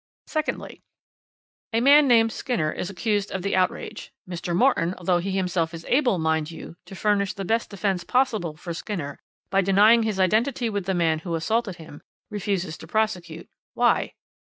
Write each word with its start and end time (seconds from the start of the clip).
Secondly: 0.25 0.81
A 1.73 1.79
man 1.79 2.07
named 2.07 2.31
Skinner 2.31 2.71
is 2.71 2.89
accused 2.89 3.29
of 3.31 3.43
the 3.43 3.55
outrage. 3.55 4.11
Mr. 4.27 4.55
Morton, 4.55 4.95
although 4.97 5.19
he 5.19 5.29
himself 5.29 5.75
is 5.75 5.85
able, 5.87 6.17
mind 6.17 6.49
you, 6.49 6.75
to 6.87 6.95
furnish 6.95 7.35
the 7.35 7.45
best 7.45 7.69
defence 7.69 8.03
possible 8.03 8.57
for 8.57 8.73
Skinner, 8.73 9.19
by 9.51 9.61
denying 9.61 10.01
his 10.01 10.19
identity 10.19 10.71
with 10.71 10.85
the 10.85 10.95
man 10.95 11.19
who 11.19 11.35
assaulted 11.35 11.75
him, 11.75 12.01
refuses 12.31 12.79
to 12.79 12.87
prosecute. 12.87 13.47